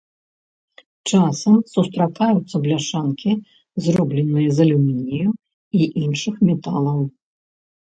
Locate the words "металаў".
6.51-6.99